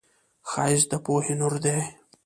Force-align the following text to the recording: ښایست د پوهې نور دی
ښایست 0.49 0.87
د 0.91 0.93
پوهې 1.05 1.33
نور 1.39 1.53
دی 1.63 1.77